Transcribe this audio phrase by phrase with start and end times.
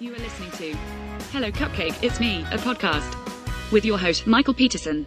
[0.00, 0.74] You are listening to
[1.30, 5.04] Hello Cupcake, It's Me, a podcast with your host, Michael Peterson.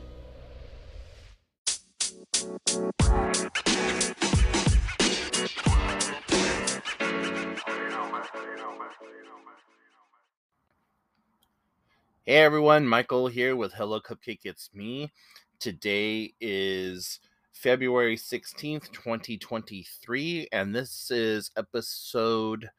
[12.24, 15.12] Hey everyone, Michael here with Hello Cupcake It's Me.
[15.60, 17.20] Today is
[17.52, 22.70] February 16th, 2023, and this is episode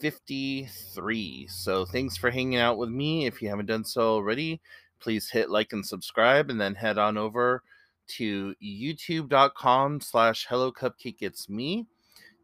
[0.00, 1.46] 53.
[1.48, 3.26] So thanks for hanging out with me.
[3.26, 4.60] If you haven't done so already,
[5.00, 7.62] please hit like and subscribe and then head on over
[8.08, 11.86] to youtube.com slash hello cupcake it's me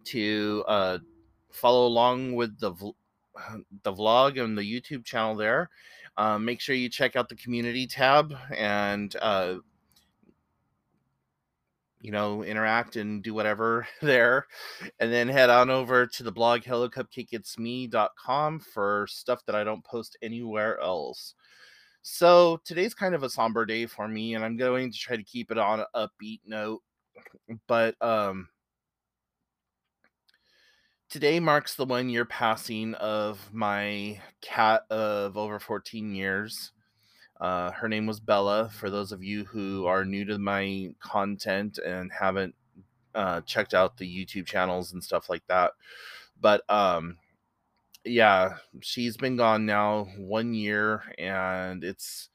[0.04, 0.98] to uh,
[1.50, 2.72] follow along with the
[3.82, 5.70] the vlog and the youtube channel there
[6.16, 9.54] um, make sure you check out the community tab and uh,
[12.04, 14.46] you know, interact and do whatever there.
[15.00, 20.18] And then head on over to the blog hellocupcakeitsme.com for stuff that I don't post
[20.20, 21.34] anywhere else.
[22.02, 25.22] So today's kind of a somber day for me, and I'm going to try to
[25.22, 26.82] keep it on an upbeat note.
[27.66, 28.48] But um
[31.08, 36.72] today marks the one year passing of my cat of over 14 years.
[37.44, 38.70] Uh, her name was Bella.
[38.70, 42.54] For those of you who are new to my content and haven't
[43.14, 45.72] uh, checked out the YouTube channels and stuff like that,
[46.40, 47.18] but um,
[48.02, 52.30] yeah, she's been gone now one year, and it's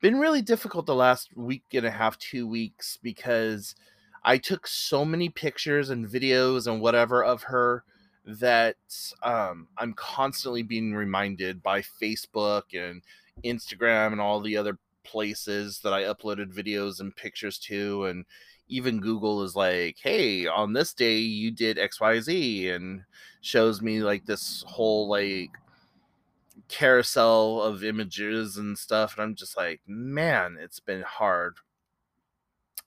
[0.00, 3.76] been really difficult the last week and a half, two weeks, because
[4.24, 7.84] I took so many pictures and videos and whatever of her
[8.26, 8.74] that
[9.22, 13.00] um, I'm constantly being reminded by Facebook and
[13.44, 18.04] Instagram and all the other places that I uploaded videos and pictures to.
[18.06, 18.24] And
[18.68, 23.02] even Google is like, hey, on this day you did XYZ and
[23.40, 25.50] shows me like this whole like
[26.68, 29.14] carousel of images and stuff.
[29.14, 31.56] And I'm just like, man, it's been hard.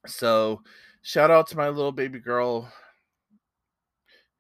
[0.06, 0.62] So
[1.02, 2.72] shout out to my little baby girl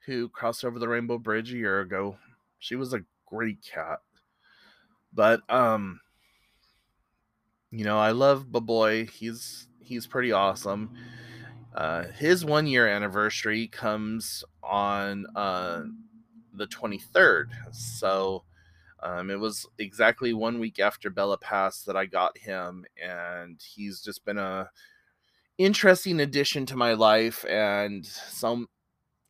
[0.06, 2.18] who crossed over the Rainbow Bridge a year ago.
[2.60, 4.00] She was a great cat.
[5.14, 6.00] But um
[7.74, 9.10] you know, I love Baboy.
[9.10, 10.92] He's he's pretty awesome.
[11.76, 15.84] Uh, his one year anniversary comes on uh,
[16.54, 17.48] the 23rd.
[17.72, 18.44] So
[19.02, 24.02] um, it was exactly one week after Bella passed that I got him, and he's
[24.02, 24.70] just been a
[25.58, 28.68] interesting addition to my life and some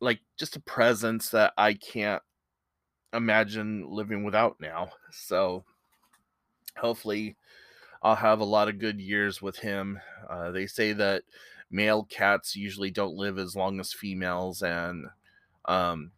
[0.00, 2.22] like just a presence that I can't
[3.14, 4.90] imagine living without now.
[5.12, 5.64] So
[6.76, 7.36] hopefully
[8.04, 9.98] I'll have a lot of good years with him.
[10.30, 11.24] Uh, they say that
[11.70, 15.06] male cats usually don't live as long as females, and
[15.64, 16.12] um,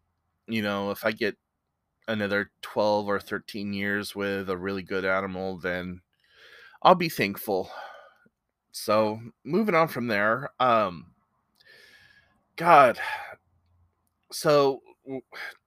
[0.49, 1.37] you know, if I get
[2.09, 6.01] another 12 or 13 years with a really good animal, then
[6.83, 7.71] I'll be thankful.
[8.73, 11.13] So, moving on from there, um,
[12.57, 12.99] God,
[14.31, 14.83] so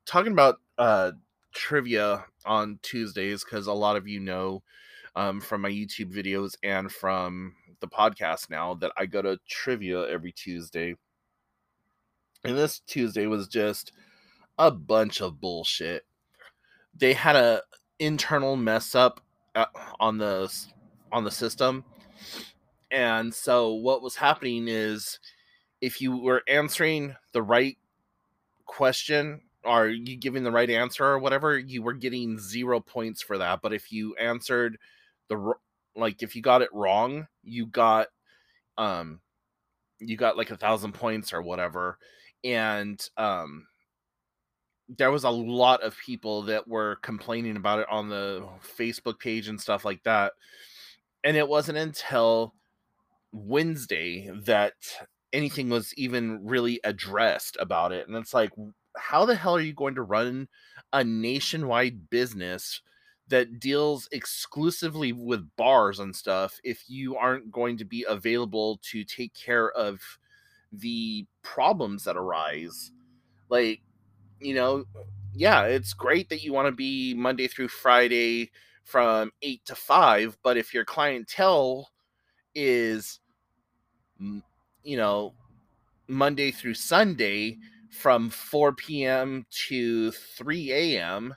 [0.06, 1.12] talking about uh,
[1.54, 4.64] trivia on Tuesdays, because a lot of you know
[5.16, 10.08] um, from my YouTube videos and from the podcast now that I go to trivia
[10.08, 10.96] every Tuesday.
[12.44, 13.92] And this Tuesday was just
[14.58, 16.06] a bunch of bullshit.
[16.96, 17.62] They had a
[18.00, 19.22] internal mess up
[19.56, 19.66] uh,
[20.00, 20.54] on the
[21.12, 21.84] on the system.
[22.92, 25.20] And so what was happening is
[25.82, 27.78] if you were answering the right
[28.66, 33.38] question or you giving the right answer or whatever, you were getting 0 points for
[33.38, 33.62] that.
[33.62, 34.78] But if you answered
[35.30, 35.54] the
[35.96, 38.08] like if you got it wrong, you got
[38.78, 39.20] um
[40.00, 41.98] you got like a thousand points or whatever.
[42.44, 43.68] And um
[44.98, 48.48] there was a lot of people that were complaining about it on the
[48.78, 50.34] Facebook page and stuff like that.
[51.24, 52.56] And it wasn't until
[53.32, 54.74] Wednesday that
[55.32, 58.08] anything was even really addressed about it.
[58.08, 58.52] And it's like,
[58.98, 60.48] how the hell are you going to run
[60.92, 62.82] a nationwide business
[63.30, 69.04] that deals exclusively with bars and stuff if you aren't going to be available to
[69.04, 70.02] take care of
[70.72, 72.92] the problems that arise
[73.50, 73.82] like
[74.40, 74.84] you know
[75.34, 78.52] yeah it's great that you want to be monday through friday
[78.84, 81.90] from 8 to 5 but if your clientele
[82.56, 83.20] is
[84.84, 85.34] you know
[86.08, 87.58] monday through sunday
[87.90, 91.36] from 4 p.m to 3 a.m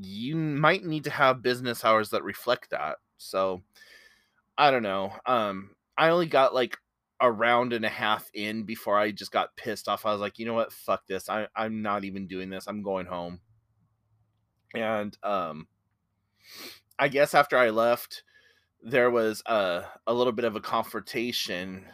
[0.00, 2.96] you might need to have business hours that reflect that.
[3.18, 3.62] So
[4.56, 5.12] I don't know.
[5.26, 6.78] Um, I only got like
[7.20, 10.06] a round and a half in before I just got pissed off.
[10.06, 10.72] I was like, you know what?
[10.72, 11.28] Fuck this.
[11.28, 12.66] I, I'm not even doing this.
[12.66, 13.40] I'm going home.
[14.74, 15.68] And um
[16.98, 18.22] I guess after I left,
[18.82, 21.84] there was a a little bit of a confrontation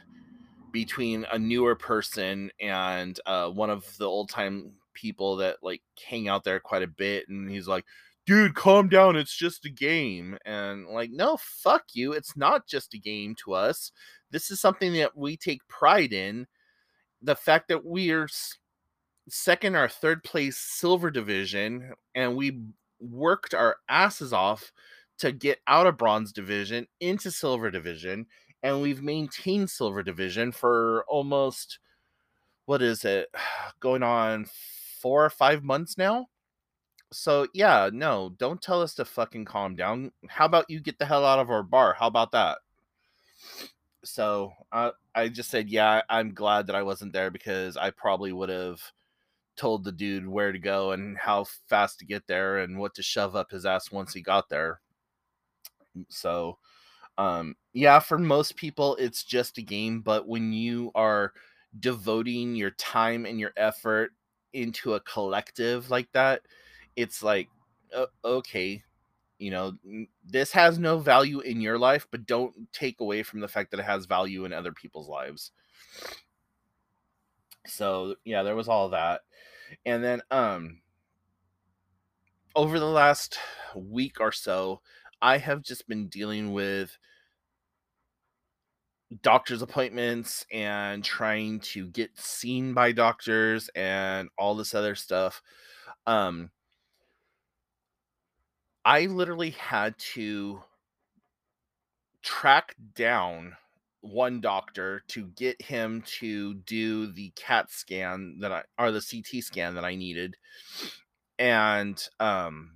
[0.73, 6.29] between a newer person and uh, one of the old time people that like hang
[6.29, 7.85] out there quite a bit, and he's like,
[8.27, 9.17] "Dude, calm down.
[9.17, 12.12] It's just a game." And like, no, fuck you.
[12.12, 13.93] It's not just a game to us.
[14.31, 16.47] This is something that we take pride in.
[17.23, 18.29] The fact that we are
[19.29, 22.61] second or third place silver division, and we
[23.00, 24.73] worked our asses off
[25.19, 28.27] to get out of bronze division into silver division
[28.62, 31.79] and we've maintained silver division for almost
[32.67, 33.29] what is it
[33.81, 34.47] going on
[35.00, 36.27] four or five months now.
[37.12, 40.12] So yeah no don't tell us to fucking calm down.
[40.29, 41.95] How about you get the hell out of our bar?
[41.99, 42.59] How about that?
[44.05, 48.33] So uh, i just said yeah i'm glad that i wasn't there because i probably
[48.33, 48.81] would have
[49.59, 53.03] told the dude where to go and how fast to get there and what to
[53.03, 54.81] shove up his ass once he got there.
[56.09, 56.59] So,
[57.19, 60.00] um, yeah, for most people, it's just a game.
[60.00, 61.33] But when you are
[61.81, 64.12] devoting your time and your effort
[64.53, 66.43] into a collective like that,
[66.97, 67.49] it's like,
[67.95, 68.83] uh, okay,
[69.39, 69.75] you know,
[70.25, 73.81] this has no value in your life, but don't take away from the fact that
[73.81, 75.53] it has value in other people's lives.
[77.67, 79.21] So, yeah, there was all that.
[79.87, 80.81] And then, um,
[82.56, 83.39] over the last
[83.77, 84.81] week or so,
[85.23, 86.99] I have just been dealing with
[89.23, 95.43] doctor's appointments and trying to get seen by doctors and all this other stuff.
[96.07, 96.51] Um,
[98.85, 100.63] I literally had to
[102.23, 103.57] track down
[104.01, 109.43] one doctor to get him to do the CAT scan that I or the CT
[109.43, 110.37] scan that I needed.
[111.39, 112.73] And um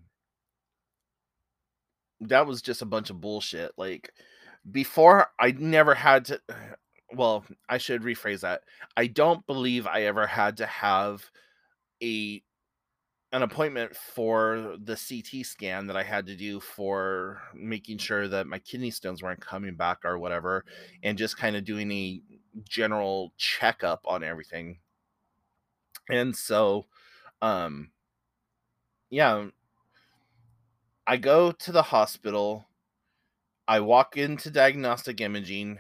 [2.21, 3.73] that was just a bunch of bullshit.
[3.77, 4.13] Like
[4.71, 6.41] before, I never had to.
[7.15, 8.63] Well, I should rephrase that.
[8.97, 11.23] I don't believe I ever had to have
[12.03, 12.43] a
[13.33, 18.47] an appointment for the CT scan that I had to do for making sure that
[18.47, 20.65] my kidney stones weren't coming back or whatever,
[21.03, 22.23] and just kind of doing a
[22.69, 24.79] general checkup on everything.
[26.09, 26.87] And so,
[27.43, 27.91] um,
[29.11, 29.47] yeah,
[31.07, 32.67] I go to the hospital.
[33.73, 35.79] I walk into diagnostic imaging.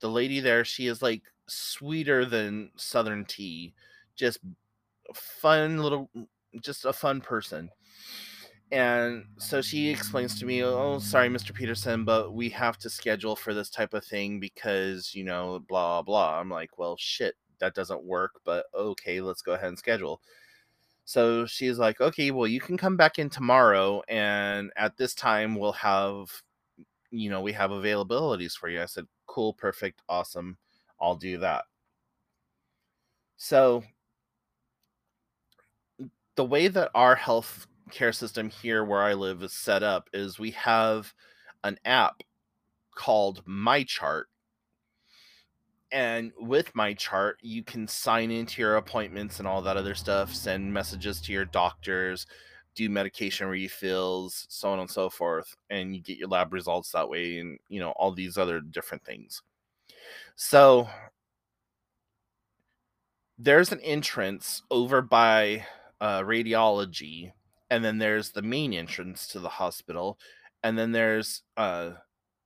[0.00, 3.72] The lady there, she is like sweeter than Southern tea.
[4.14, 4.40] Just
[5.14, 6.10] fun little,
[6.60, 7.70] just a fun person.
[8.72, 11.54] And so she explains to me, Oh, sorry, Mr.
[11.54, 16.02] Peterson, but we have to schedule for this type of thing because, you know, blah,
[16.02, 16.38] blah.
[16.38, 20.20] I'm like, Well, shit, that doesn't work, but okay, let's go ahead and schedule.
[21.06, 25.56] So she's like, okay, well, you can come back in tomorrow, and at this time,
[25.56, 26.30] we'll have,
[27.10, 28.80] you know, we have availabilities for you.
[28.82, 30.56] I said, cool, perfect, awesome.
[31.00, 31.64] I'll do that.
[33.36, 33.84] So,
[36.36, 40.38] the way that our health care system here where I live is set up is
[40.38, 41.12] we have
[41.64, 42.22] an app
[42.94, 44.28] called My Chart.
[45.92, 50.34] and with My Chart, you can sign into your appointments and all that other stuff
[50.34, 52.26] send messages to your doctors
[52.74, 57.08] do medication refills so on and so forth and you get your lab results that
[57.08, 59.42] way and you know all these other different things
[60.36, 60.88] so
[63.38, 65.64] there's an entrance over by
[66.00, 67.32] uh, radiology
[67.70, 70.18] and then there's the main entrance to the hospital
[70.62, 71.90] and then there's uh,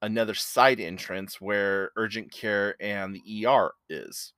[0.02, 4.32] another side entrance where urgent care and the ER is.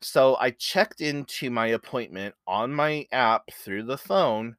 [0.00, 4.56] So I checked into my appointment on my app through the phone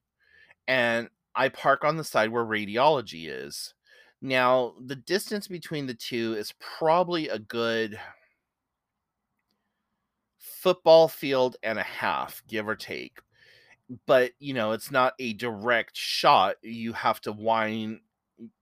[0.69, 3.73] and I park on the side where radiology is.
[4.21, 7.99] Now, the distance between the two is probably a good
[10.37, 13.19] football field and a half, give or take.
[14.05, 16.57] But, you know, it's not a direct shot.
[16.61, 18.01] You have to wind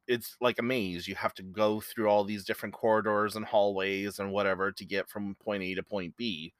[0.07, 1.07] it's like a maze.
[1.07, 5.09] You have to go through all these different corridors and hallways and whatever to get
[5.09, 6.53] from point A to point B.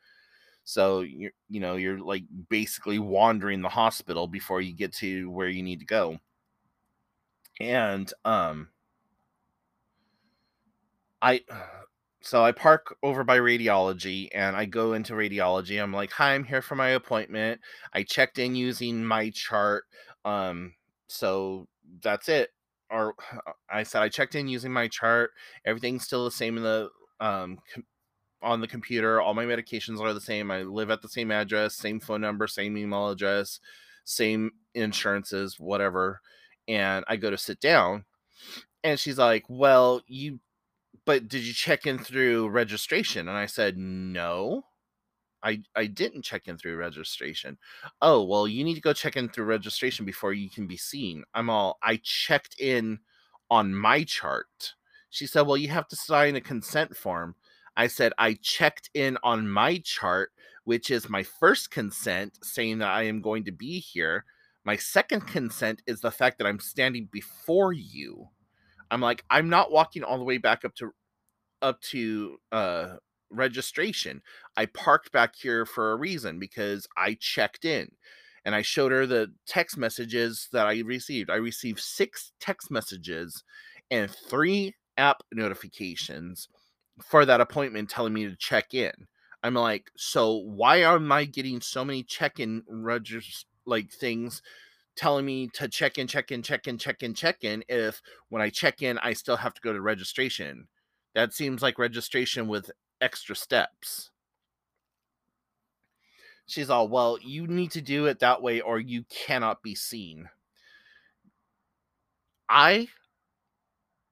[0.68, 5.48] So you you know you're like basically wandering the hospital before you get to where
[5.48, 6.20] you need to go.
[7.60, 8.70] And um
[11.22, 11.42] I
[12.22, 15.82] so I park over by radiology and I go into radiology.
[15.82, 17.62] I'm like, "Hi, I'm here for my appointment.
[17.94, 19.86] I checked in using my chart."
[20.26, 20.74] Um
[21.08, 21.68] so
[22.02, 22.50] that's it
[22.90, 23.16] or
[23.70, 25.32] I said I checked in using my chart.
[25.66, 27.60] Everything's still the same in the um
[28.42, 29.22] on the computer.
[29.22, 30.52] All my medications are the same.
[30.52, 33.60] I live at the same address, same phone number, same email address,
[34.04, 36.22] same insurances, whatever.
[36.68, 38.06] And I go to sit down,
[38.84, 40.40] and she's like, Well, you,
[41.06, 43.28] but did you check in through registration?
[43.28, 44.64] And I said, No.
[45.44, 47.60] I, I didn't check in through registration.
[48.02, 51.24] Oh, well, you need to go check in through registration before you can be seen.
[51.36, 53.00] I'm all, I checked in
[53.50, 54.74] on my chart.
[55.10, 57.36] She said, Well, you have to sign a consent form.
[57.78, 60.32] I said, I checked in on my chart,
[60.64, 64.26] which is my first consent saying that I am going to be here.
[64.66, 68.28] My second consent is the fact that I'm standing before you.
[68.90, 70.92] I'm like, I'm not walking all the way back up to
[71.62, 72.96] up to uh
[73.30, 74.22] registration.
[74.56, 77.92] I parked back here for a reason because I checked in
[78.46, 81.30] and I showed her the text messages that I received.
[81.30, 83.44] I received six text messages
[83.92, 86.48] and three app notifications
[87.04, 88.92] for that appointment telling me to check in.
[89.44, 94.42] I'm like, so why am I getting so many check-in regist- like things
[94.96, 98.42] telling me to check in, check in, check in, check in, check in if when
[98.42, 100.68] I check in I still have to go to registration?
[101.14, 104.12] That seems like registration with extra steps.
[106.48, 110.30] She's all, well, you need to do it that way or you cannot be seen.
[112.50, 112.88] I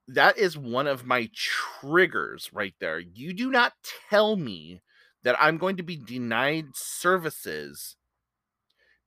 [0.08, 3.00] that is one of my triggers right there.
[3.00, 3.74] You do not
[4.10, 4.82] tell me
[5.24, 7.96] that I'm going to be denied services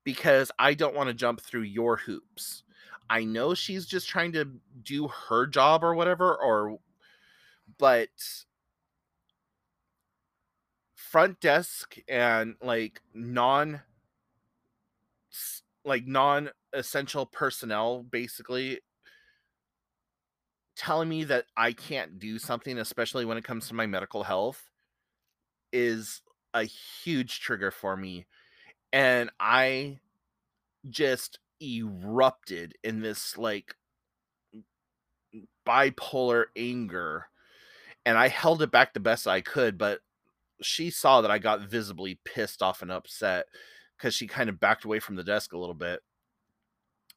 [0.04, 2.64] because I don't want to jump through your hoops.
[3.10, 4.50] I know she's just trying to
[4.82, 6.78] do her job or whatever or
[7.78, 8.08] but
[10.94, 13.80] front desk and like non
[15.84, 18.80] like non essential personnel basically
[20.78, 24.70] telling me that I can't do something, especially when it comes to my medical health,
[25.72, 26.22] is
[26.54, 28.26] a huge trigger for me.
[28.92, 29.98] And I
[30.88, 33.74] just erupted in this like
[35.66, 37.26] bipolar anger.
[38.06, 40.00] And I held it back the best I could, but
[40.62, 43.46] she saw that I got visibly pissed off and upset
[43.96, 46.00] because she kind of backed away from the desk a little bit.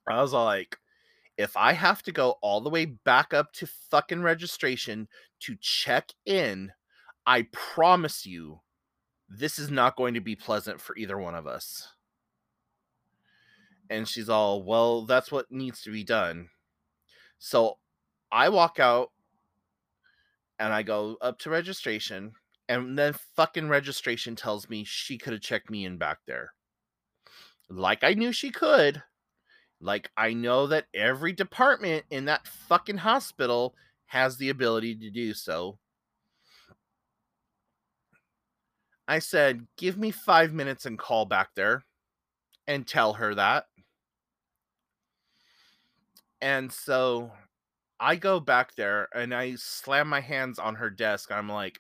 [0.10, 0.78] I was like,
[1.42, 5.08] if I have to go all the way back up to fucking registration
[5.42, 6.72] to check in,
[7.26, 8.62] I promise you,
[9.28, 11.88] this is not going to be pleasant for either one of us.
[13.90, 16.50] And she's all, well, that's what needs to be done.
[17.40, 17.78] So
[18.32, 19.12] I walk out
[20.60, 22.34] and I go up to registration,
[22.70, 26.54] and then fucking registration tells me she could have checked me in back there.
[27.68, 29.02] Like I knew she could.
[29.82, 35.34] Like, I know that every department in that fucking hospital has the ability to do
[35.34, 35.80] so.
[39.08, 41.84] I said, give me five minutes and call back there
[42.68, 43.66] and tell her that.
[46.40, 47.32] And so
[48.00, 51.32] I go back there and I slam my hands on her desk.
[51.32, 51.80] I'm like,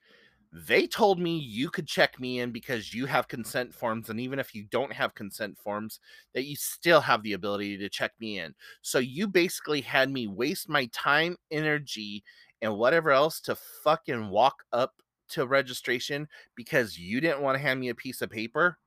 [0.53, 4.37] they told me you could check me in because you have consent forms and even
[4.37, 5.99] if you don't have consent forms
[6.33, 8.53] that you still have the ability to check me in.
[8.81, 12.23] So you basically had me waste my time energy
[12.61, 14.93] and whatever else to fucking walk up
[15.29, 18.77] to registration because you didn't want to hand me a piece of paper?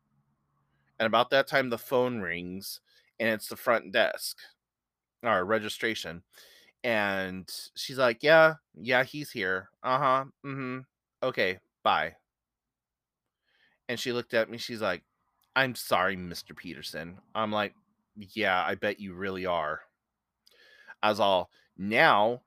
[0.99, 2.81] And about that time the phone rings
[3.19, 4.37] and it's the front desk
[5.23, 6.23] or registration
[6.83, 9.71] and she's like yeah yeah he's here.
[9.83, 10.81] Uh-huh mm-hmm
[11.25, 12.15] okay, bye.
[13.89, 14.59] And she looked at me.
[14.59, 15.03] She's like,
[15.57, 16.57] I'm sorry, Mr.
[16.57, 17.19] Peterson.
[17.35, 17.75] I'm like,
[18.17, 19.81] yeah, I bet you really are.
[21.03, 22.43] As all, now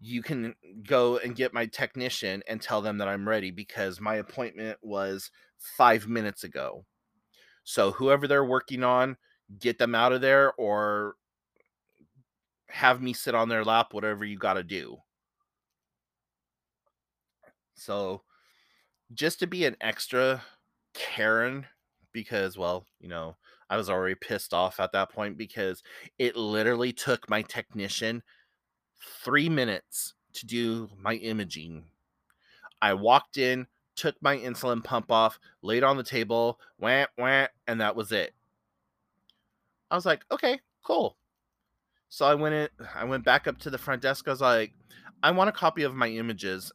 [0.00, 0.54] you can
[0.86, 5.30] go and get my technician and tell them that I'm ready because my appointment was
[5.58, 6.84] five minutes ago.
[7.64, 9.16] So whoever they're working on,
[9.58, 11.14] get them out of there or
[12.68, 14.98] have me sit on their lap, whatever you got to do.
[17.78, 18.22] So
[19.14, 20.42] just to be an extra
[20.94, 21.66] Karen,
[22.12, 23.36] because, well, you know,
[23.70, 25.82] I was already pissed off at that point because
[26.18, 28.22] it literally took my technician
[29.22, 31.84] three minutes to do my imaging.
[32.80, 33.66] I walked in,
[33.96, 38.34] took my insulin pump off, laid on the table, went, went, and that was it.
[39.90, 41.16] I was like, okay, cool.
[42.08, 44.26] So I went in, I went back up to the front desk.
[44.26, 44.72] I was like,
[45.22, 46.72] I want a copy of my images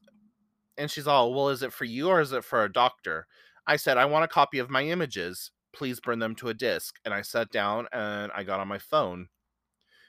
[0.78, 3.28] and she's all, Well, is it for you or is it for a doctor?
[3.68, 5.52] I said, I want a copy of my images.
[5.74, 7.00] Please burn them to a disk.
[7.06, 9.28] And I sat down and I got on my phone.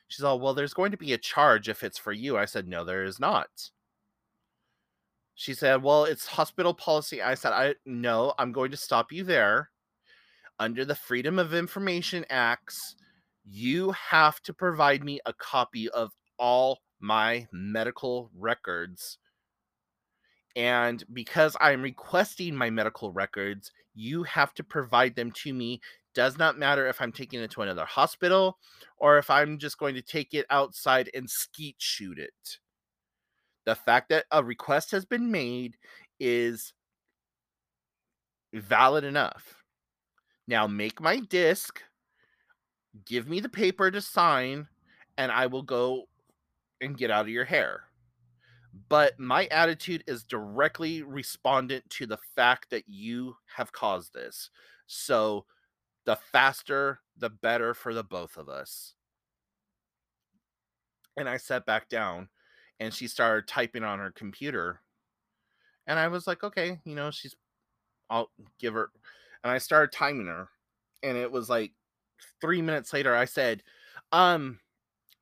[0.09, 2.37] She's all, Well, there's going to be a charge if it's for you.
[2.39, 3.71] I said, No, there is not.
[5.35, 7.23] She said, Well, it's hospital policy.
[7.23, 9.71] I said, I no, I'm going to stop you there.
[10.59, 12.97] under the Freedom of Information Acts,
[13.45, 19.19] you have to provide me a copy of all my medical records.
[20.57, 25.81] And because I'm requesting my medical records, you have to provide them to me.
[26.15, 28.59] Does not matter if I'm taking it to another hospital
[28.99, 32.59] or if I'm just going to take it outside and skeet shoot it.
[33.67, 35.77] The fact that a request has been made
[36.21, 36.73] is
[38.53, 39.57] valid enough.
[40.47, 41.83] Now make my disc,
[43.07, 44.69] give me the paper to sign,
[45.17, 46.05] and I will go
[46.81, 47.85] and get out of your hair.
[48.89, 54.51] But my attitude is directly respondent to the fact that you have caused this.
[54.87, 55.47] So
[56.05, 58.95] the faster, the better for the both of us.
[61.17, 62.29] And I sat back down
[62.81, 64.81] and she started typing on her computer.
[65.87, 67.37] And I was like, okay, you know, she's,
[68.11, 68.91] I'll give her.
[69.45, 70.49] And I started timing her.
[71.03, 71.73] And it was like
[72.41, 73.63] three minutes later, I said,
[74.11, 74.59] um,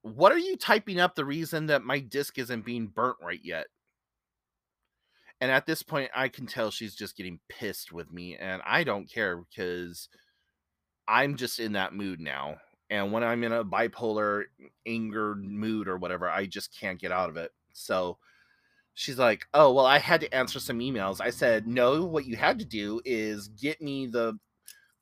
[0.02, 3.66] what are you typing up the reason that my disc isn't being burnt right yet?
[5.40, 8.36] And at this point, I can tell she's just getting pissed with me.
[8.36, 10.08] And I don't care because
[11.08, 12.58] I'm just in that mood now.
[12.90, 14.44] And when I'm in a bipolar
[14.86, 17.50] angered mood or whatever, I just can't get out of it.
[17.72, 18.18] So
[18.94, 21.20] she's like, Oh, well, I had to answer some emails.
[21.20, 24.38] I said, No, what you had to do is get me the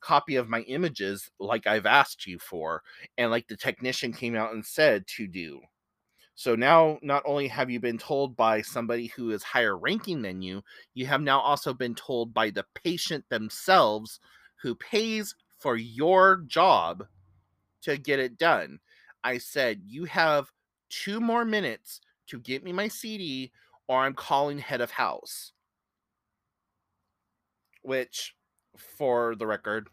[0.01, 2.83] copy of my images like I've asked you for,
[3.17, 5.61] and like the technician came out and said to do.
[6.35, 10.41] So now, not only have you been told by somebody who is higher ranking than
[10.41, 14.19] you, you have now also been told by the patient themselves
[14.61, 17.05] who pays for your job
[17.83, 18.79] to get it done.
[19.23, 20.51] I said, You have
[20.89, 23.51] two more minutes to get me my CD,
[23.87, 25.51] or I'm calling head of house.
[27.83, 28.35] Which,
[28.77, 29.89] for the record,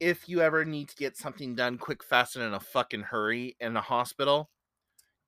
[0.00, 3.56] if you ever need to get something done quick, fast, and in a fucking hurry
[3.60, 4.50] in a hospital,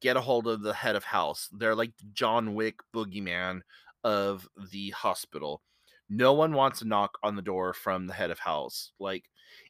[0.00, 1.48] get a hold of the head of house.
[1.52, 3.60] They're like John Wick boogeyman
[4.04, 5.62] of the hospital.
[6.08, 8.92] No one wants a knock on the door from the head of house.
[9.00, 9.24] Like,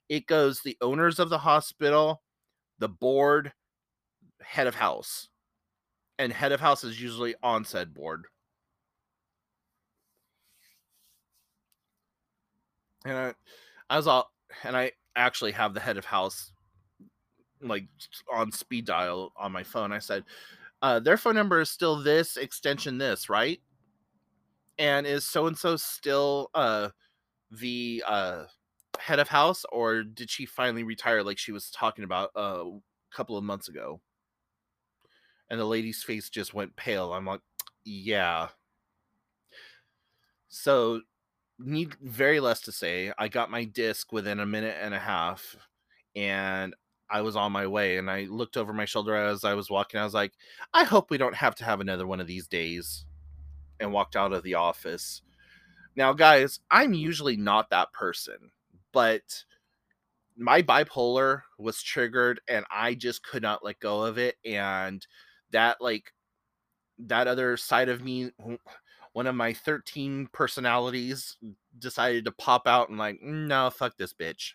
[0.08, 2.22] it goes the owners of the hospital,
[2.78, 3.52] the board,
[4.42, 5.28] head of house.
[6.18, 8.26] And head of house is usually on said board.
[13.06, 13.34] And I,
[13.88, 14.32] I was all,
[14.64, 16.52] and I actually have the head of house
[17.62, 17.86] like
[18.32, 19.92] on speed dial on my phone.
[19.92, 20.24] I said,
[20.82, 23.60] uh, their phone number is still this extension this, right?
[24.78, 26.90] And is so and so still uh
[27.50, 28.44] the uh
[28.98, 32.80] head of house or did she finally retire like she was talking about uh, a
[33.14, 34.00] couple of months ago?
[35.48, 37.12] And the lady's face just went pale.
[37.12, 37.40] I'm like,
[37.84, 38.48] yeah.
[40.48, 41.02] So
[41.58, 43.12] need very less to say.
[43.18, 45.56] I got my disc within a minute and a half
[46.14, 46.74] and
[47.08, 50.00] I was on my way and I looked over my shoulder as I was walking.
[50.00, 50.32] I was like,
[50.74, 53.04] I hope we don't have to have another one of these days.
[53.78, 55.20] And walked out of the office.
[55.96, 58.50] Now, guys, I'm usually not that person,
[58.92, 59.44] but
[60.36, 64.36] my bipolar was triggered and I just could not let go of it.
[64.46, 65.06] And
[65.50, 66.12] that, like,
[67.00, 68.30] that other side of me,
[69.16, 71.38] one of my 13 personalities
[71.78, 74.50] decided to pop out and, like, no, fuck this bitch.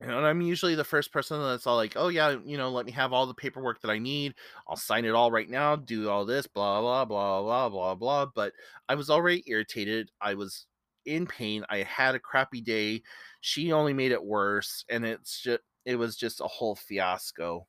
[0.00, 2.92] And I'm usually the first person that's all like, oh, yeah, you know, let me
[2.92, 4.34] have all the paperwork that I need.
[4.66, 8.26] I'll sign it all right now, do all this, blah, blah, blah, blah, blah, blah.
[8.34, 8.54] But
[8.88, 10.10] I was already irritated.
[10.18, 10.64] I was
[11.04, 11.66] in pain.
[11.68, 13.02] I had a crappy day.
[13.42, 14.86] She only made it worse.
[14.88, 17.66] And it's just, it was just a whole fiasco.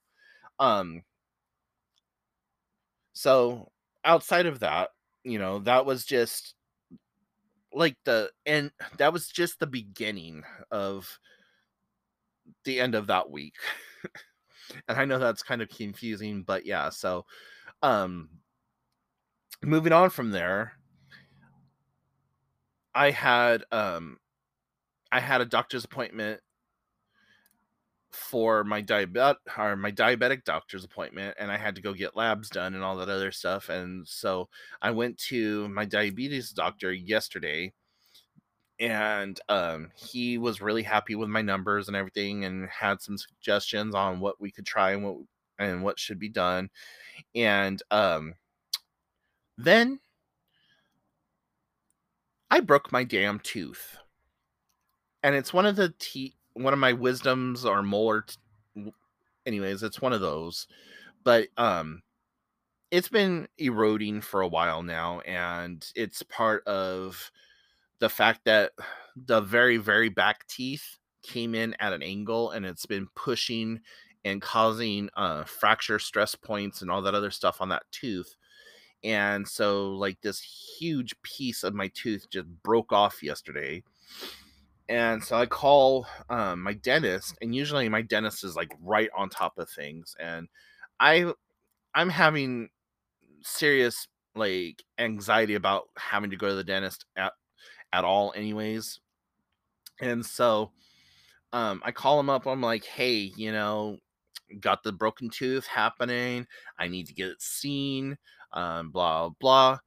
[0.58, 1.04] Um,
[3.12, 3.74] so
[4.06, 4.91] outside of that,
[5.24, 6.56] you know, that was just
[7.74, 11.20] like the, and that was just the beginning of,
[12.66, 13.56] the end of that week.
[14.88, 17.26] and I know that's kind of confusing, but yeah, so
[17.82, 18.30] um
[19.64, 20.74] moving on from there,
[22.94, 24.18] I had um
[25.12, 26.42] I had a doctor's appointment
[28.12, 32.50] for my diabetic or my diabetic doctor's appointment and I had to go get labs
[32.50, 34.50] done and all that other stuff and so
[34.82, 37.71] I went to my diabetes doctor yesterday
[38.80, 43.95] and um, he was really happy with my numbers and everything and had some suggestions
[43.95, 45.17] on what we could try and what
[45.60, 46.69] and what should be done
[47.36, 48.34] and um,
[49.58, 50.00] then
[52.50, 53.97] i broke my damn tooth.
[55.24, 58.92] And it's one of the teeth one of my wisdoms or molar t-
[59.46, 60.68] anyways it's one of those
[61.24, 62.02] but um
[62.92, 67.32] it's been eroding for a while now and it's part of
[68.00, 68.72] the fact that
[69.16, 73.80] the very very back teeth came in at an angle and it's been pushing
[74.24, 78.36] and causing uh, fracture stress points and all that other stuff on that tooth
[79.04, 80.42] and so like this
[80.80, 83.84] huge piece of my tooth just broke off yesterday
[84.89, 89.30] and so i call um, my dentist and usually my dentist is like right on
[89.30, 90.48] top of things and
[91.00, 91.32] i
[91.96, 92.70] i'm having
[93.44, 97.34] serious like anxiety about having to go to the dentist at
[97.94, 99.00] at all anyways
[100.02, 100.72] and so
[101.54, 103.98] um i call him up i'm like hey you know
[104.60, 106.46] got the broken tooth happening
[106.80, 108.17] i need to get it seen
[108.54, 109.80] um, blah blah.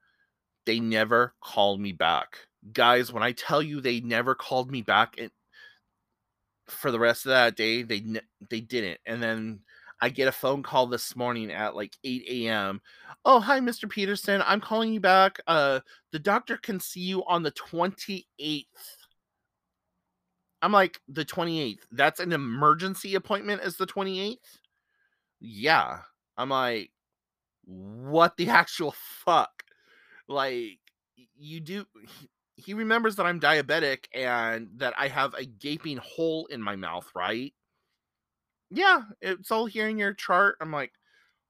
[0.66, 2.38] They never called me back,
[2.72, 3.12] guys.
[3.12, 5.30] When I tell you they never called me back, and
[6.66, 8.02] for the rest of that day, they
[8.50, 9.00] they didn't.
[9.06, 9.60] And then
[10.00, 12.80] I get a phone call this morning at like 8 a.m.
[13.24, 13.88] Oh, hi, Mr.
[13.88, 14.42] Peterson.
[14.46, 15.40] I'm calling you back.
[15.46, 15.80] Uh,
[16.12, 18.64] the doctor can see you on the 28th.
[20.60, 21.80] I'm like, the 28th.
[21.92, 24.36] That's an emergency appointment, is the 28th?
[25.40, 26.00] Yeah.
[26.36, 26.90] I'm like,
[27.64, 29.62] what the actual fuck?
[30.28, 30.78] Like,
[31.36, 31.86] you do.
[32.64, 37.08] He, remembers that I'm diabetic and that I have a gaping hole in my mouth,
[37.14, 37.52] right?
[38.70, 40.56] Yeah, it's all here in your chart.
[40.60, 40.92] I'm like,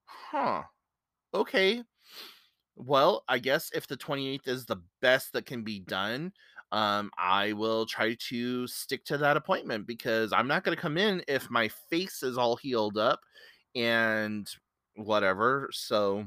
[0.05, 0.63] huh,
[1.33, 1.83] okay.
[2.77, 6.33] Well, I guess if the 28th is the best that can be done,
[6.73, 10.99] um, I will try to stick to that appointment because I'm not going to come
[10.99, 13.21] in if my face is all healed up
[13.77, 14.49] and
[14.97, 15.71] whatever.
[15.73, 16.25] So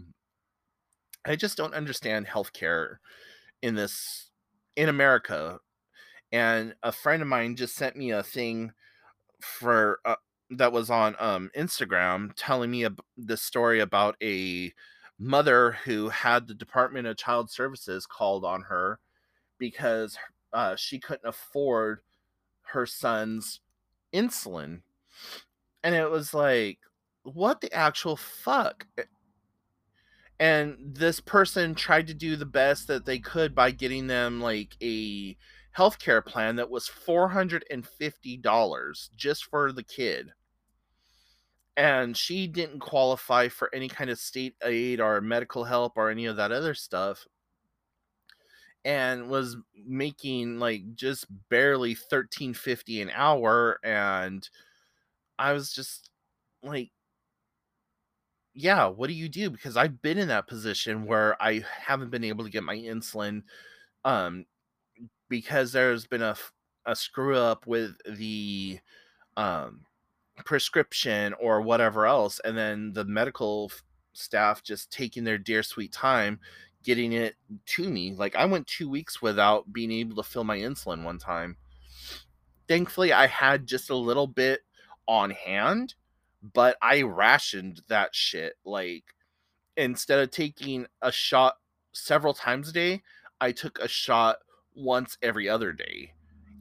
[1.25, 2.97] I just don't understand healthcare
[3.61, 4.26] in this
[4.77, 5.59] in America.
[6.31, 8.71] And a friend of mine just sent me a thing
[9.41, 10.15] for uh,
[10.51, 12.87] that was on um, Instagram telling me
[13.17, 14.71] the story about a
[15.19, 18.99] mother who had the Department of Child Services called on her
[19.57, 20.17] because
[20.53, 21.99] uh, she couldn't afford
[22.61, 23.59] her son's
[24.13, 24.81] insulin.
[25.83, 26.79] And it was like,
[27.23, 28.85] what the actual fuck?
[30.39, 34.75] And this person tried to do the best that they could by getting them like
[34.81, 35.35] a
[35.75, 40.33] healthcare plan that was $450 just for the kid.
[41.75, 46.25] And she didn't qualify for any kind of state aid or medical help or any
[46.25, 47.27] of that other stuff
[48.87, 54.49] and was making like just barely 1350 an hour and
[55.37, 56.09] I was just
[56.63, 56.91] like
[58.57, 59.51] yeah, what do you do?
[59.51, 63.43] Because I've been in that position where I haven't been able to get my insulin
[64.05, 64.45] um
[65.29, 66.35] because there's been a
[66.85, 68.79] a screw up with the
[69.37, 69.81] um
[70.45, 73.71] prescription or whatever else and then the medical
[74.13, 76.39] staff just taking their dear sweet time
[76.83, 78.13] getting it to me.
[78.13, 81.57] Like I went 2 weeks without being able to fill my insulin one time.
[82.67, 84.61] Thankfully I had just a little bit
[85.07, 85.95] on hand
[86.41, 88.53] but I rationed that shit.
[88.65, 89.03] Like
[89.75, 91.55] instead of taking a shot
[91.93, 93.03] several times a day,
[93.39, 94.37] I took a shot
[94.75, 96.13] once every other day.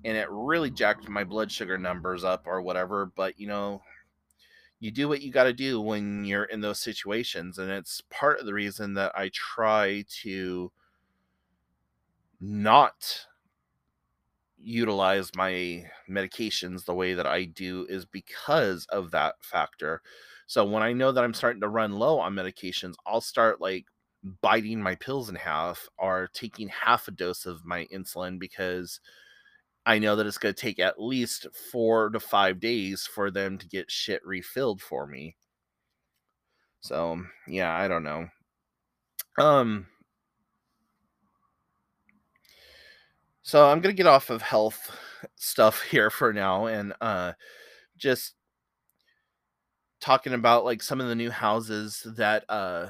[0.05, 3.07] And it really jacked my blood sugar numbers up or whatever.
[3.07, 3.83] But you know,
[4.79, 7.59] you do what you got to do when you're in those situations.
[7.59, 10.71] And it's part of the reason that I try to
[12.41, 13.27] not
[14.67, 20.03] utilize my medications the way that I do is because of that factor.
[20.47, 23.87] So when I know that I'm starting to run low on medications, I'll start like
[24.43, 29.01] biting my pills in half or taking half a dose of my insulin because
[29.87, 33.59] I know that it's going to take at least 4 to 5 days for them
[33.59, 35.37] to get shit refilled for me.
[36.81, 38.29] So, yeah, I don't know.
[39.39, 39.87] Um
[43.47, 44.91] So I'm gonna get off of health
[45.37, 47.35] stuff here for now and uh
[47.97, 48.35] just
[50.01, 52.89] talking about like some of the new houses that uh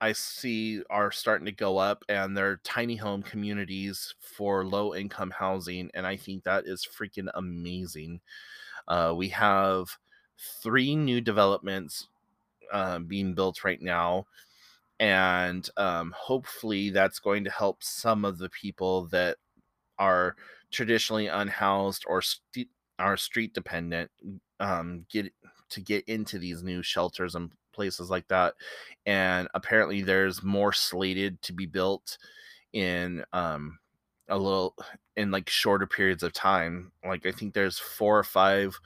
[0.00, 5.32] I see are starting to go up and they're tiny home communities for low income
[5.36, 8.20] housing and I think that is freaking amazing.
[8.86, 9.88] Uh we have
[10.62, 12.06] three new developments
[12.72, 14.26] uh, being built right now
[15.00, 19.36] and um, hopefully that's going to help some of the people that
[19.98, 20.36] are
[20.70, 24.10] traditionally unhoused or st- are street dependent
[24.60, 25.32] um, get
[25.70, 28.54] to get into these new shelters and places like that.
[29.06, 32.18] And apparently, there's more slated to be built
[32.72, 33.78] in um,
[34.28, 34.74] a little
[35.16, 36.92] in like shorter periods of time.
[37.04, 38.78] Like I think there's four or five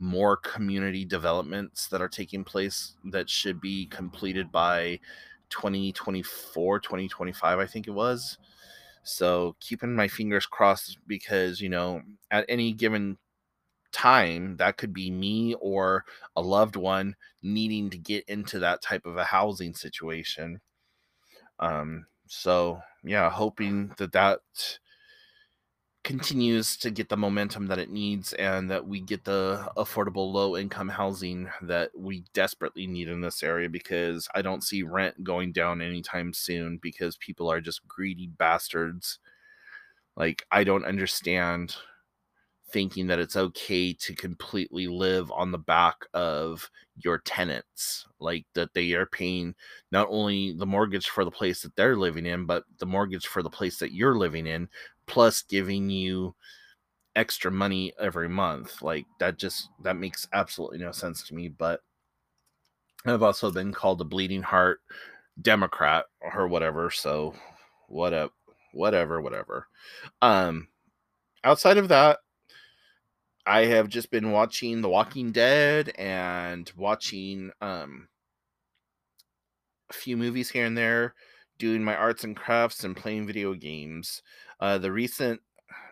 [0.00, 4.98] more community developments that are taking place that should be completed by
[5.50, 8.38] 2024 2025 i think it was
[9.02, 13.18] So keeping my fingers crossed because, you know, at any given
[13.92, 16.04] time, that could be me or
[16.36, 20.60] a loved one needing to get into that type of a housing situation.
[21.58, 24.40] Um, so yeah, hoping that that
[26.02, 30.56] continues to get the momentum that it needs and that we get the affordable low
[30.56, 35.52] income housing that we desperately need in this area because I don't see rent going
[35.52, 39.18] down anytime soon because people are just greedy bastards.
[40.16, 41.76] Like I don't understand
[42.72, 48.72] thinking that it's okay to completely live on the back of your tenants like that
[48.74, 49.54] they are paying
[49.92, 53.42] not only the mortgage for the place that they're living in but the mortgage for
[53.42, 54.68] the place that you're living in
[55.06, 56.34] plus giving you
[57.16, 61.80] extra money every month like that just that makes absolutely no sense to me but
[63.06, 64.80] i've also been called a bleeding heart
[65.40, 66.04] democrat
[66.34, 67.34] or whatever so
[67.88, 68.32] what up
[68.72, 69.66] whatever whatever.
[70.22, 70.68] Um
[71.44, 72.18] outside of that
[73.50, 78.06] I have just been watching The Walking Dead and watching um,
[79.90, 81.14] a few movies here and there,
[81.58, 84.22] doing my arts and crafts and playing video games.
[84.60, 85.40] Uh, the recent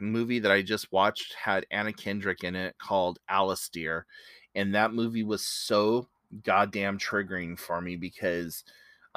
[0.01, 4.07] movie that I just watched had Anna Kendrick in it called Alice Alistair,
[4.55, 6.07] and that movie was so
[6.45, 8.63] goddamn triggering for me because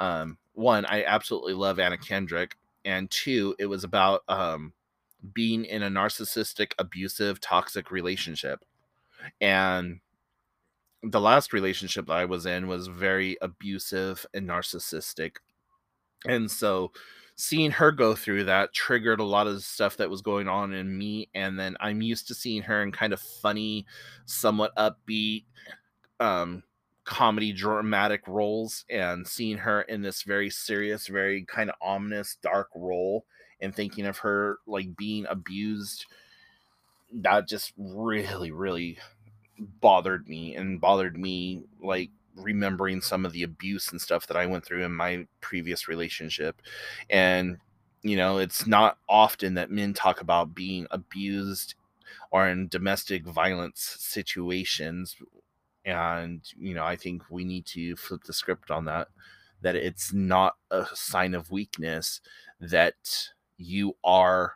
[0.00, 4.72] um, one, I absolutely love Anna Kendrick, and two, it was about um,
[5.32, 8.64] being in a narcissistic, abusive, toxic relationship.
[9.40, 10.00] And
[11.02, 15.36] the last relationship I was in was very abusive and narcissistic.
[16.24, 16.92] And so
[17.34, 20.96] seeing her go through that triggered a lot of stuff that was going on in
[20.96, 21.28] me.
[21.34, 23.86] And then I'm used to seeing her in kind of funny,
[24.26, 25.44] somewhat upbeat,
[26.20, 26.62] um,
[27.04, 32.68] comedy dramatic roles and seeing her in this very serious very kind of ominous dark
[32.76, 33.24] role
[33.62, 36.06] and thinking of her like being abused
[37.12, 38.98] that just really really
[39.80, 44.46] bothered me and bothered me like remembering some of the abuse and stuff that I
[44.46, 46.62] went through in my previous relationship.
[47.10, 47.58] And
[48.02, 51.74] you know it's not often that men talk about being abused
[52.30, 55.16] or in domestic violence situations
[55.84, 59.08] and you know i think we need to flip the script on that
[59.60, 62.20] that it's not a sign of weakness
[62.60, 62.94] that
[63.62, 64.54] you are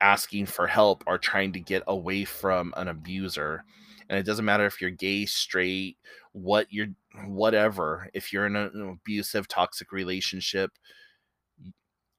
[0.00, 3.64] asking for help or trying to get away from an abuser.
[4.08, 5.96] And it doesn't matter if you're gay straight
[6.32, 6.88] what you're
[7.26, 10.70] whatever if you're in an abusive toxic relationship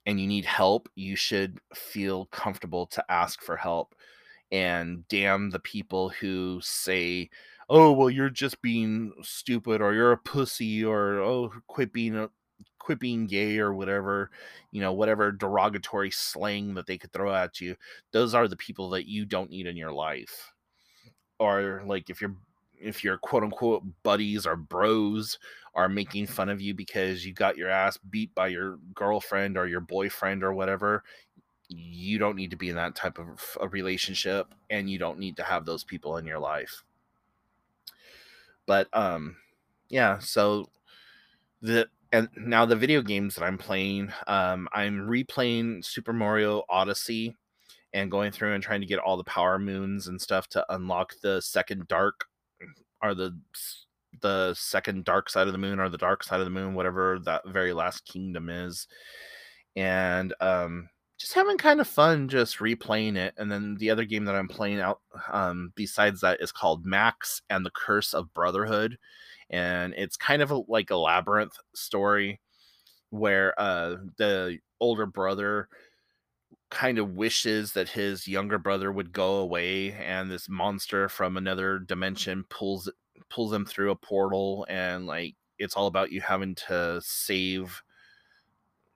[0.08, 3.94] and you need help you should feel comfortable to ask for help.
[4.52, 7.30] And damn the people who say
[7.70, 12.30] oh well you're just being stupid or you're a pussy or oh quit being a
[12.88, 14.32] quit being gay or whatever,
[14.72, 17.76] you know, whatever derogatory slang that they could throw at you,
[18.12, 20.54] those are the people that you don't need in your life.
[21.38, 22.36] Or like if you're
[22.80, 25.38] if your quote unquote buddies or bros
[25.76, 29.68] are making fun of you because you got your ass beat by your girlfriend or
[29.68, 31.04] your boyfriend or whatever,
[31.70, 35.36] you don't need to be in that type of a relationship and you don't need
[35.38, 36.84] to have those people in your life.
[38.66, 39.36] But um
[39.90, 40.70] yeah, so
[41.62, 47.36] the and now the video games that I'm playing, um, I'm replaying Super Mario Odyssey
[47.94, 51.14] and going through and trying to get all the power moons and stuff to unlock
[51.22, 52.26] the second dark
[53.02, 53.38] or the
[54.22, 57.20] the second dark side of the moon or the dark side of the moon, whatever
[57.24, 58.88] that very last kingdom is.
[59.76, 60.90] And um
[61.20, 63.34] just having kind of fun just replaying it.
[63.38, 67.42] And then the other game that I'm playing out um besides that is called Max
[67.50, 68.98] and the Curse of Brotherhood
[69.50, 72.40] and it's kind of a, like a labyrinth story
[73.10, 75.70] where uh the older brother
[76.70, 81.80] kind of wishes that his younger brother would go away and this monster from another
[81.80, 82.90] dimension pulls
[83.30, 87.82] pulls him through a portal and like it's all about you having to save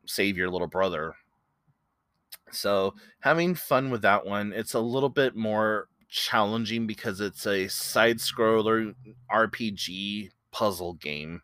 [0.05, 1.15] save your little brother.
[2.51, 7.69] So having fun with that one it's a little bit more challenging because it's a
[7.69, 8.93] side scroller
[9.31, 11.41] rpg puzzle game.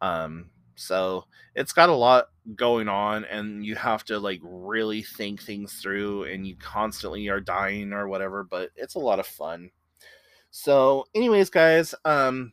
[0.00, 5.42] Um, so it's got a lot going on, and you have to like really think
[5.42, 8.44] things through, and you constantly are dying or whatever.
[8.44, 9.70] But it's a lot of fun.
[10.50, 12.52] So, anyways, guys, um,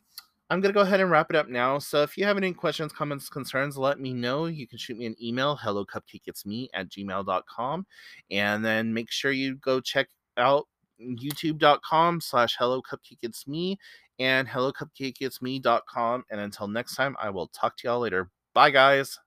[0.50, 1.78] I'm gonna go ahead and wrap it up now.
[1.78, 4.46] So if you have any questions, comments, concerns, let me know.
[4.46, 7.86] You can shoot me an email, hello cupcake it's me at gmail.com.
[8.32, 10.08] And then make sure you go check
[10.38, 10.68] out
[11.00, 13.78] youtube.com slash hello cupcake it's me
[14.20, 16.24] and hellocupcakeitsme.com.
[16.30, 18.30] And until next time, I will talk to y'all later.
[18.54, 19.18] Bye, guys.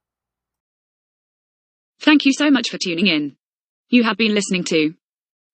[2.01, 3.37] Thank you so much for tuning in.
[3.89, 4.95] You have been listening to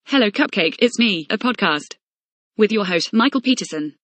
[0.05, 1.95] Hello Cupcake, It's Me, a podcast
[2.57, 3.95] with your host, Michael Peterson.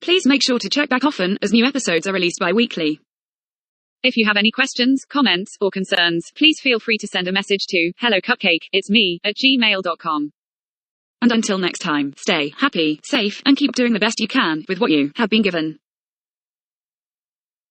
[0.00, 3.00] Please make sure to check back often as new episodes are released bi weekly.
[4.02, 7.66] If you have any questions, comments, or concerns, please feel free to send a message
[7.70, 10.32] to hello cupcake, it's me at gmail.com.
[11.26, 14.78] And until next time, stay happy, safe, and keep doing the best you can with
[14.78, 15.80] what you have been given.